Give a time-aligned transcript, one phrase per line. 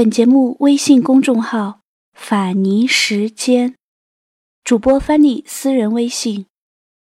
[0.00, 1.80] 本节目微信公众号
[2.16, 3.74] “法尼时间”，
[4.64, 6.46] 主播翻译私人微信：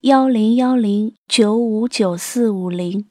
[0.00, 3.10] 幺零幺零九五九四五零。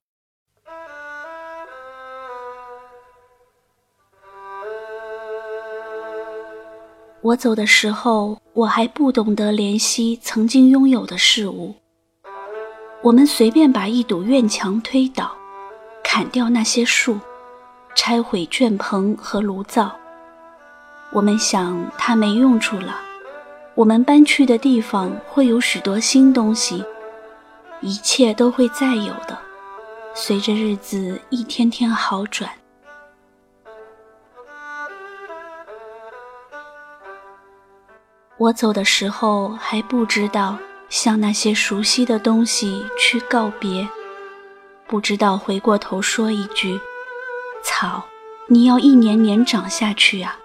[7.22, 11.76] 我走的时候，我还不懂得怜惜曾经拥有的事物。
[13.04, 15.38] 我们随便把一堵院墙推倒，
[16.04, 17.20] 砍掉那些树。
[17.96, 19.90] 拆毁圈棚和炉灶，
[21.12, 23.00] 我们想它没用处了。
[23.74, 26.84] 我们搬去的地方会有许多新东西，
[27.82, 29.38] 一切都会再有的。
[30.14, 32.50] 随着日子一天天好转，
[38.38, 40.58] 我走的时候还不知道
[40.90, 43.88] 向那些熟悉的东西去告别，
[44.88, 46.80] 不知道回过头说一句。
[47.66, 48.06] 草，
[48.48, 50.38] 你要一年年长下去啊。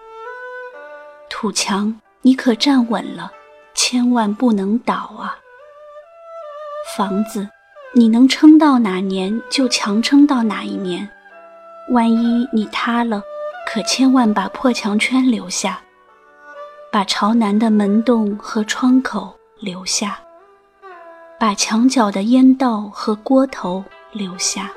[1.28, 3.30] 土墙，你可站稳了，
[3.74, 5.36] 千万不能倒啊。
[6.96, 7.46] 房子，
[7.94, 11.08] 你能撑到哪年就强撑到哪一年，
[11.90, 13.22] 万一你塌了，
[13.70, 15.78] 可千万把破墙圈留下，
[16.90, 20.18] 把朝南的门洞和窗口留下，
[21.38, 24.72] 把墙角的烟道和锅头留下。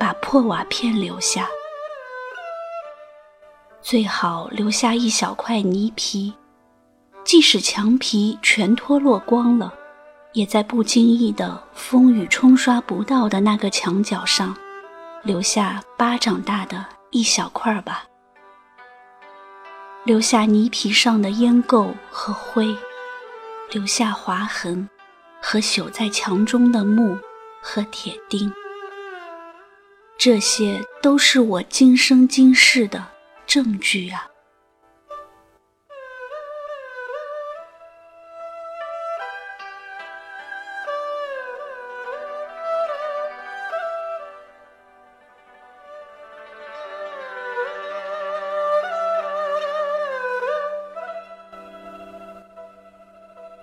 [0.00, 1.46] 把破瓦片留下，
[3.82, 6.32] 最好留下一小块泥皮，
[7.22, 9.74] 即使墙皮全脱落光了，
[10.32, 14.56] 也在不经意的风雨冲刷不到的那个墙角上，
[15.22, 18.04] 留下巴掌大的一小块吧。
[20.04, 22.74] 留下泥皮上的烟垢和灰，
[23.70, 24.88] 留下划痕
[25.42, 27.18] 和朽在墙中的木
[27.60, 28.50] 和铁钉。
[30.22, 33.02] 这些都是我今生今世的
[33.46, 34.26] 证据啊！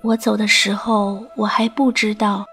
[0.01, 2.43] 我走的时候，我还不知道。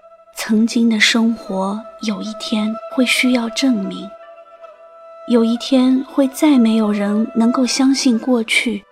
[0.47, 4.07] 曾经的生活，有一天会需要证明；
[5.27, 8.85] 有一天会再没有人能够相信过去，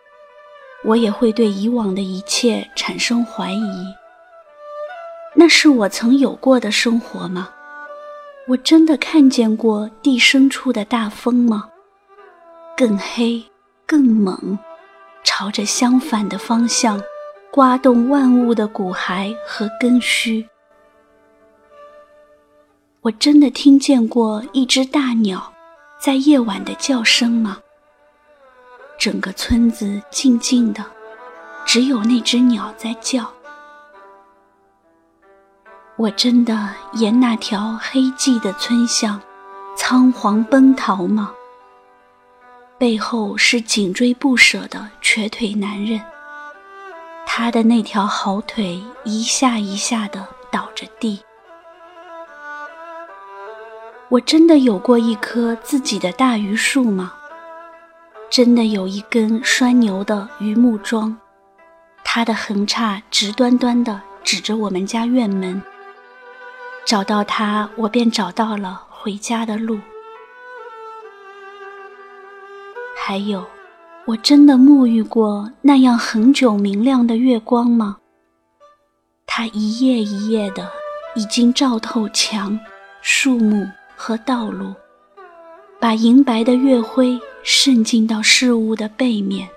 [0.83, 3.85] 我也会对以往的一切产生怀疑。
[5.35, 7.51] 那是我曾有过的生活吗？
[8.47, 11.69] 我真的看见过地深处的大风吗？
[12.75, 13.43] 更黑、
[13.85, 14.57] 更猛，
[15.23, 16.99] 朝着相反的方向，
[17.51, 20.43] 刮动万物的骨骸和根须。
[23.03, 25.51] 我真的听见过一只大鸟
[25.99, 27.57] 在夜晚的叫声吗？
[28.97, 30.85] 整个村子静静的，
[31.65, 33.29] 只有那只鸟在叫。
[35.97, 39.19] 我真的沿那条黑寂的村巷
[39.75, 41.33] 仓皇奔逃吗？
[42.77, 46.01] 背后是紧追不舍的瘸腿男人，
[47.25, 51.19] 他的那条好腿一下一下的倒着地。
[54.13, 57.13] 我真的有过一棵自己的大榆树吗？
[58.29, 61.17] 真的有一根拴牛的榆木桩，
[62.03, 65.59] 它的横叉直端端的指着我们家院门。
[66.85, 69.79] 找到它，我便找到了回家的路。
[72.95, 73.43] 还有，
[74.05, 77.97] 我真的沐浴过那样恒久明亮的月光吗？
[79.25, 80.69] 它一夜一夜的，
[81.15, 82.59] 已经照透墙、
[83.01, 83.67] 树木。
[84.05, 84.73] 和道路，
[85.79, 89.47] 把银白的月辉渗进到事物的背面。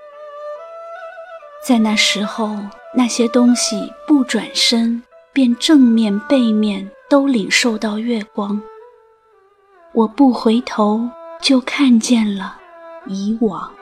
[1.67, 2.57] 在那时候，
[2.95, 5.03] 那些东西不转身，
[5.33, 8.63] 便正面、背面都领受到月光。
[9.93, 11.11] 我不回头，
[11.43, 12.57] 就看见了
[13.09, 13.76] 以往。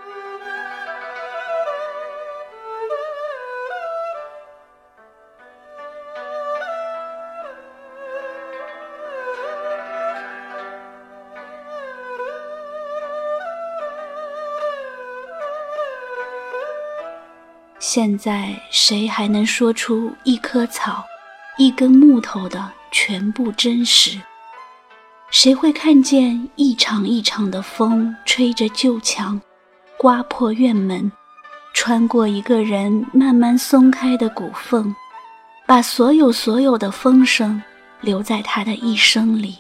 [17.95, 21.05] 现在谁还能说出一棵草、
[21.59, 24.21] 一根木头的全部真实？
[25.31, 29.41] 谁会看见一场一场的风吹着旧墙，
[29.97, 31.13] 刮破院门，
[31.73, 34.93] 穿过一个人慢慢松开的骨缝，
[35.65, 37.63] 把所有所有的风声
[38.01, 39.59] 留在他的一生里？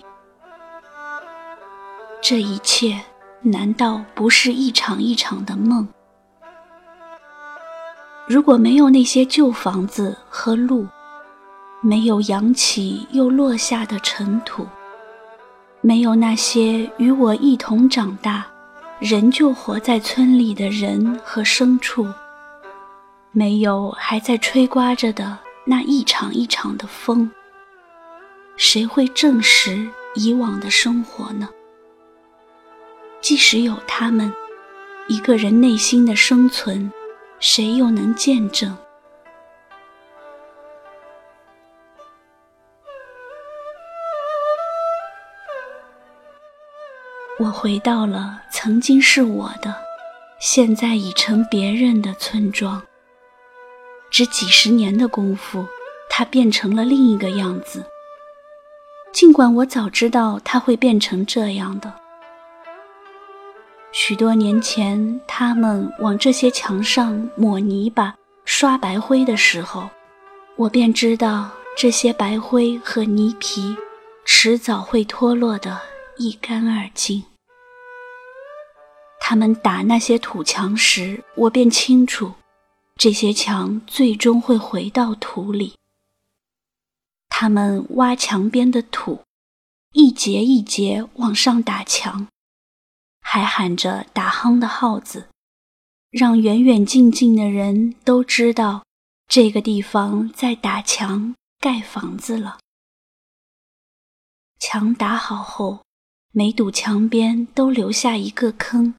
[2.20, 3.00] 这一切
[3.42, 5.88] 难道不是一场一场的梦？
[8.26, 10.86] 如果没有那些旧房子和路，
[11.82, 14.66] 没有扬起又落下的尘土，
[15.82, 18.46] 没有那些与我一同长大、
[18.98, 22.06] 仍旧活在村里的人和牲畜，
[23.30, 27.30] 没有还在吹刮着的那一场一场的风，
[28.56, 31.46] 谁会证实以往的生活呢？
[33.20, 34.32] 即使有他们，
[35.08, 36.90] 一个人内心的生存，
[37.46, 38.74] 谁又能见证？
[47.38, 49.76] 我回到了曾经是我的，
[50.40, 52.82] 现在已成别人的村庄。
[54.10, 55.66] 只几十年的功夫，
[56.08, 57.84] 它变成了另一个样子。
[59.12, 62.03] 尽管我早知道它会变成这样的。
[64.06, 68.14] 许多年前，他们往这些墙上抹泥巴、
[68.44, 69.88] 刷白灰的时候，
[70.56, 73.74] 我便知道这些白灰和泥皮
[74.26, 75.80] 迟早会脱落的。
[76.18, 77.24] 一干二净。
[79.20, 82.30] 他们打那些土墙时，我便清楚，
[82.96, 85.72] 这些墙最终会回到土里。
[87.30, 89.22] 他们挖墙边的土，
[89.94, 92.28] 一节一节往上打墙，
[93.34, 95.28] 还喊着打夯的号子，
[96.10, 98.84] 让远远近近的人都知道，
[99.26, 102.60] 这个地方在打墙盖房子了。
[104.60, 105.82] 墙打好后。
[106.30, 108.94] 每堵墙边都留下一个坑，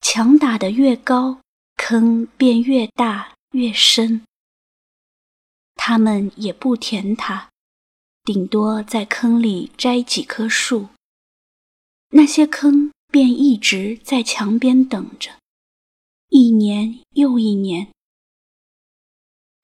[0.00, 1.40] 墙打得越高，
[1.76, 4.22] 坑便越大越深。
[5.74, 7.48] 他们也不填它，
[8.24, 10.88] 顶多在坑里摘几棵树。
[12.10, 15.30] 那些坑便一直在墙边等着，
[16.28, 17.88] 一年又一年。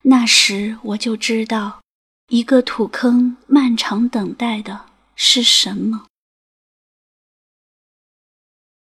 [0.02, 1.80] 那时我就知道，
[2.28, 6.06] 一个土坑漫长等待的是什么。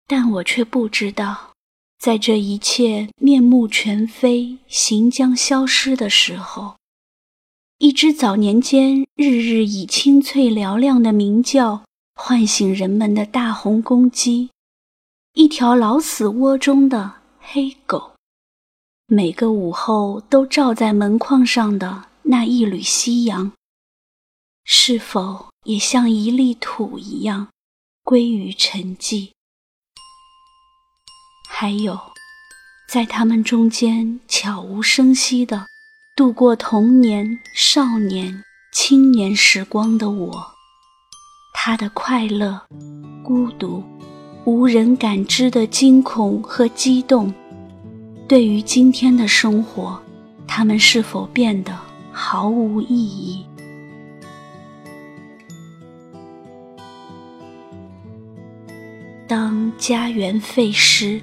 [0.05, 1.53] 但我却不知道，
[1.99, 6.77] 在这一切面目全非、行将消失的时候，
[7.77, 11.85] 一只早年间日日以清脆嘹亮的鸣叫
[12.19, 14.49] 唤醒人们的大红公鸡，
[15.33, 18.13] 一条老死窝中的黑狗，
[19.05, 23.53] 每个午后都照在门框上的那一缕夕阳，
[24.65, 27.49] 是否也像一粒土一样
[28.03, 29.29] 归于沉寂？
[31.47, 31.97] 还有，
[32.89, 35.67] 在他们中间悄无声息地
[36.15, 38.43] 度过童年、少年、
[38.73, 40.56] 青年时光的我，
[41.69, 42.61] 他的快乐、
[43.21, 43.83] 孤独、
[44.45, 47.33] 无人感知的惊恐和激动，
[48.25, 50.01] 对于今天的生活，
[50.47, 51.77] 他们是否变得
[52.09, 53.45] 毫无意义？
[59.27, 61.21] 当家园废失。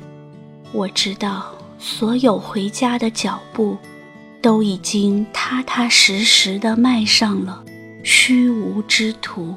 [0.72, 3.78] 我知道，所有回家的脚步，
[4.42, 7.64] 都已经踏踏实实地迈上了
[8.02, 9.56] 虚无之途。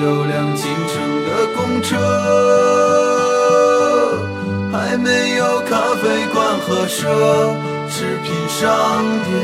[0.00, 0.94] 有辆进城
[1.26, 1.96] 的公车，
[4.72, 7.04] 还没有咖啡馆和奢
[7.90, 8.66] 侈品商
[9.24, 9.34] 店，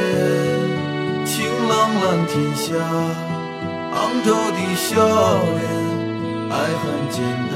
[1.26, 1.34] 晴
[1.68, 2.64] 朗蓝天下。
[3.96, 4.90] 昂头的笑
[5.54, 5.62] 脸，
[6.50, 7.18] 爱很简
[7.50, 7.54] 单。